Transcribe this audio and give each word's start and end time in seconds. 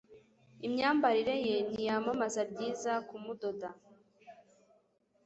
imyambarire 0.67 1.35
ye 1.47 1.55
niyamamaza 1.69 2.41
ryiza 2.51 2.93
kumudoda 3.07 3.69